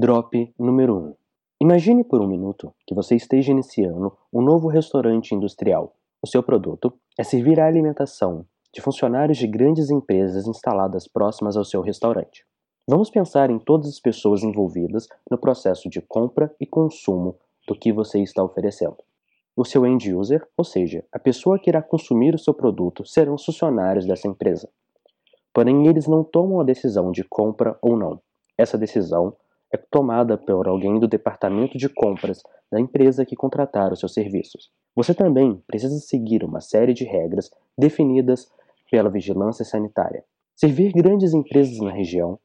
Drop 0.00 0.54
número 0.56 0.96
1. 0.96 1.14
Imagine 1.60 2.04
por 2.04 2.20
um 2.20 2.28
minuto 2.28 2.72
que 2.86 2.94
você 2.94 3.16
esteja 3.16 3.50
iniciando 3.50 4.16
um 4.32 4.40
novo 4.40 4.68
restaurante 4.68 5.34
industrial. 5.34 5.92
O 6.22 6.26
seu 6.28 6.40
produto 6.40 6.94
é 7.18 7.24
servir 7.24 7.58
a 7.58 7.66
alimentação 7.66 8.46
de 8.72 8.80
funcionários 8.80 9.38
de 9.38 9.48
grandes 9.48 9.90
empresas 9.90 10.46
instaladas 10.46 11.08
próximas 11.08 11.56
ao 11.56 11.64
seu 11.64 11.80
restaurante. 11.80 12.46
Vamos 12.86 13.10
pensar 13.10 13.50
em 13.50 13.58
todas 13.58 13.88
as 13.88 13.98
pessoas 13.98 14.44
envolvidas 14.44 15.08
no 15.28 15.36
processo 15.36 15.90
de 15.90 16.00
compra 16.00 16.54
e 16.60 16.64
consumo 16.64 17.34
do 17.66 17.74
que 17.74 17.92
você 17.92 18.20
está 18.20 18.40
oferecendo. 18.40 18.98
O 19.56 19.64
seu 19.64 19.84
end 19.84 20.14
user, 20.14 20.46
ou 20.56 20.64
seja, 20.64 21.04
a 21.10 21.18
pessoa 21.18 21.58
que 21.58 21.70
irá 21.70 21.82
consumir 21.82 22.36
o 22.36 22.38
seu 22.38 22.54
produto, 22.54 23.04
serão 23.04 23.34
os 23.34 23.44
funcionários 23.44 24.06
dessa 24.06 24.28
empresa. 24.28 24.68
Porém, 25.52 25.88
eles 25.88 26.06
não 26.06 26.22
tomam 26.22 26.60
a 26.60 26.64
decisão 26.64 27.10
de 27.10 27.24
compra 27.24 27.76
ou 27.82 27.96
não. 27.96 28.20
Essa 28.56 28.78
decisão 28.78 29.34
é 29.72 29.76
tomada 29.76 30.36
por 30.36 30.66
alguém 30.66 30.98
do 30.98 31.06
departamento 31.06 31.76
de 31.76 31.88
compras 31.88 32.42
da 32.70 32.80
empresa 32.80 33.24
que 33.24 33.36
contratar 33.36 33.92
os 33.92 34.00
seus 34.00 34.14
serviços. 34.14 34.70
Você 34.94 35.14
também 35.14 35.62
precisa 35.66 35.98
seguir 35.98 36.42
uma 36.42 36.60
série 36.60 36.92
de 36.92 37.04
regras 37.04 37.50
definidas 37.76 38.50
pela 38.90 39.10
vigilância 39.10 39.64
sanitária. 39.64 40.24
Servir 40.56 40.92
grandes 40.92 41.34
empresas 41.34 41.78
na 41.78 41.92
região 41.92 42.38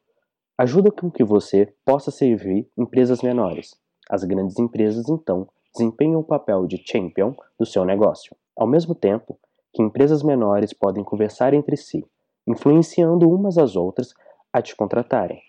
ajuda 0.56 0.90
com 0.90 1.10
que 1.10 1.24
você 1.24 1.72
possa 1.84 2.10
servir 2.10 2.68
empresas 2.78 3.22
menores. 3.22 3.74
As 4.08 4.22
grandes 4.22 4.58
empresas, 4.58 5.08
então, 5.08 5.48
desempenham 5.74 6.20
o 6.20 6.24
papel 6.24 6.66
de 6.66 6.80
champion 6.86 7.34
do 7.58 7.66
seu 7.66 7.84
negócio, 7.84 8.36
ao 8.56 8.66
mesmo 8.66 8.94
tempo 8.94 9.38
que 9.72 9.82
empresas 9.82 10.22
menores 10.22 10.72
podem 10.72 11.02
conversar 11.02 11.52
entre 11.52 11.76
si, 11.76 12.06
influenciando 12.46 13.28
umas 13.28 13.58
às 13.58 13.74
outras 13.74 14.14
a 14.52 14.62
te 14.62 14.76
contratarem. 14.76 15.40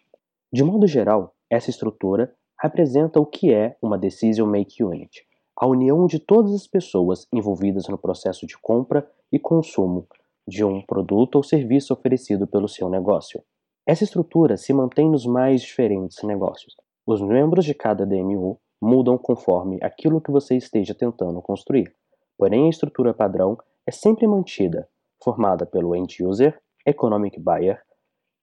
De 0.52 0.64
modo 0.64 0.88
geral, 0.88 1.35
essa 1.50 1.70
estrutura 1.70 2.34
representa 2.62 3.20
o 3.20 3.26
que 3.26 3.54
é 3.54 3.78
uma 3.82 3.98
Decision 3.98 4.50
Make 4.50 4.84
Unit, 4.84 5.26
a 5.56 5.68
união 5.68 6.06
de 6.06 6.20
todas 6.20 6.54
as 6.54 6.68
pessoas 6.68 7.28
envolvidas 7.32 7.88
no 7.88 7.98
processo 7.98 8.46
de 8.46 8.58
compra 8.58 9.10
e 9.32 9.40
consumo 9.40 10.08
de 10.48 10.64
um 10.64 10.82
produto 10.82 11.36
ou 11.36 11.44
serviço 11.44 11.94
oferecido 11.94 12.48
pelo 12.48 12.68
seu 12.68 12.90
negócio. 12.90 13.44
Essa 13.86 14.04
estrutura 14.04 14.58
se 14.58 14.74
mantém 14.74 15.10
nos 15.10 15.26
mais 15.26 15.62
diferentes 15.62 16.24
negócios. 16.24 16.76
Os 17.06 17.22
membros 17.22 17.66
de 17.66 17.74
cada 17.74 18.06
DMU 18.06 18.60
mudam 18.82 19.18
conforme 19.18 19.78
aquilo 19.82 20.22
que 20.22 20.32
você 20.32 20.56
esteja 20.56 20.94
tentando 20.94 21.42
construir, 21.42 21.94
porém 22.38 22.66
a 22.66 22.70
estrutura 22.70 23.14
padrão 23.14 23.58
é 23.86 23.92
sempre 23.92 24.28
mantida, 24.28 24.90
formada 25.24 25.66
pelo 25.66 25.96
End 25.96 26.24
User, 26.24 26.60
Economic 26.86 27.40
Buyer, 27.40 27.82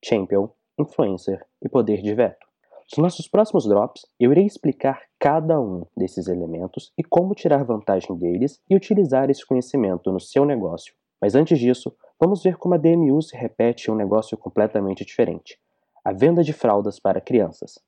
Champion 0.05 0.49
influencer 0.79 1.45
e 1.61 1.69
poder 1.69 2.03
de 2.03 2.15
veto. 2.15 2.52
Nos 2.95 3.03
nossos 3.03 3.27
próximos 3.27 3.65
drops, 3.65 4.05
eu 4.21 4.33
irei 4.33 4.45
explicar 4.45 5.01
cada 5.19 5.59
um 5.59 5.87
desses 5.97 6.29
elementos 6.29 6.93
e 6.99 7.03
como 7.03 7.35
tirar 7.35 7.65
vantagem 7.65 8.15
deles 8.15 8.61
e 8.69 8.77
utilizar 8.77 9.31
esse 9.31 9.47
conhecimento 9.47 10.13
no 10.13 10.21
seu 10.21 10.45
negócio. 10.45 10.93
Mas 11.19 11.35
antes 11.35 11.59
disso, 11.59 11.97
vamos 12.21 12.43
ver 12.43 12.59
como 12.59 12.75
a 12.75 12.77
DMU 12.77 13.23
se 13.23 13.35
repete 13.35 13.89
em 13.89 13.95
um 13.95 13.97
negócio 13.97 14.37
completamente 14.37 15.07
diferente: 15.07 15.59
a 16.05 16.13
venda 16.13 16.45
de 16.45 16.53
fraldas 16.53 17.01
para 17.01 17.19
crianças. 17.19 17.79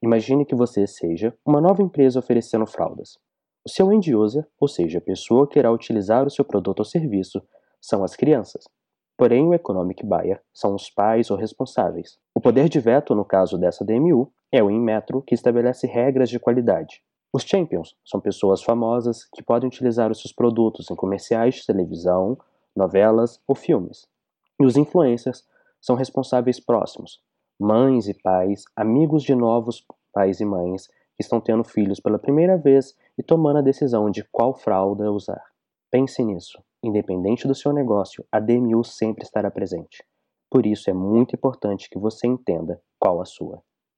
Imagine 0.00 0.44
que 0.44 0.54
você 0.54 0.86
seja 0.86 1.36
uma 1.44 1.60
nova 1.60 1.82
empresa 1.82 2.20
oferecendo 2.20 2.64
fraldas. 2.64 3.18
O 3.66 3.68
seu 3.68 3.92
end 3.92 4.14
user, 4.14 4.46
ou 4.60 4.68
seja, 4.68 4.98
a 4.98 5.02
pessoa 5.02 5.48
que 5.48 5.58
irá 5.58 5.72
utilizar 5.72 6.24
o 6.24 6.30
seu 6.30 6.44
produto 6.44 6.78
ou 6.78 6.84
serviço, 6.84 7.42
são 7.80 8.04
as 8.04 8.14
crianças. 8.14 8.62
Porém, 9.16 9.44
o 9.44 9.54
economic 9.54 10.06
buyer 10.06 10.40
são 10.54 10.72
os 10.76 10.88
pais 10.88 11.32
ou 11.32 11.36
responsáveis. 11.36 12.16
O 12.32 12.40
poder 12.40 12.68
de 12.68 12.78
veto, 12.78 13.12
no 13.12 13.24
caso 13.24 13.58
dessa 13.58 13.84
DMU, 13.84 14.32
é 14.52 14.62
o 14.62 14.70
Inmetro, 14.70 15.22
que 15.22 15.34
estabelece 15.34 15.86
regras 15.86 16.28
de 16.28 16.38
qualidade. 16.38 17.02
Os 17.32 17.42
champions 17.42 17.96
são 18.04 18.20
pessoas 18.20 18.62
famosas 18.62 19.24
que 19.34 19.42
podem 19.42 19.66
utilizar 19.66 20.10
os 20.10 20.20
seus 20.20 20.34
produtos 20.34 20.90
em 20.90 20.94
comerciais, 20.94 21.64
televisão, 21.64 22.36
novelas 22.76 23.40
ou 23.48 23.54
filmes. 23.54 24.06
E 24.60 24.66
os 24.66 24.76
influencers 24.76 25.42
são 25.80 25.96
responsáveis 25.96 26.60
próximos, 26.60 27.22
mães 27.58 28.06
e 28.06 28.14
pais, 28.14 28.64
amigos 28.76 29.22
de 29.22 29.34
novos 29.34 29.82
pais 30.12 30.40
e 30.40 30.44
mães 30.44 30.86
que 31.16 31.22
estão 31.22 31.40
tendo 31.40 31.64
filhos 31.64 31.98
pela 32.00 32.18
primeira 32.18 32.58
vez 32.58 32.94
e 33.16 33.22
tomando 33.22 33.58
a 33.58 33.62
decisão 33.62 34.10
de 34.10 34.22
qual 34.30 34.54
fralda 34.54 35.10
usar. 35.10 35.42
Pense 35.90 36.22
nisso. 36.22 36.62
Independente 36.82 37.48
do 37.48 37.54
seu 37.54 37.72
negócio, 37.72 38.24
a 38.30 38.38
DMU 38.38 38.84
sempre 38.84 39.24
estará 39.24 39.50
presente. 39.50 40.04
Por 40.50 40.66
isso 40.66 40.90
é 40.90 40.92
muito 40.92 41.34
importante 41.34 41.88
que 41.88 41.98
você 41.98 42.26
entenda 42.26 42.78
qual 42.98 43.20
a 43.20 43.24
sua. 43.24 43.62